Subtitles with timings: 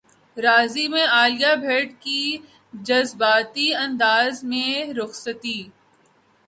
[0.37, 2.37] راضی میں عالیہ بھٹ کی
[2.81, 5.61] جذباتی انداز میں رخصتی